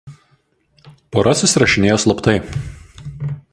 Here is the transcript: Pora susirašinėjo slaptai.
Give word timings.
Pora 1.17 1.35
susirašinėjo 1.43 1.99
slaptai. 2.07 2.37